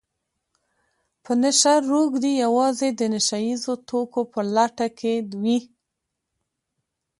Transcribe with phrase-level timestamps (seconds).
[1.23, 5.59] په نشه روږدي يوازې د نشه يیزو توکو په لټه کې وي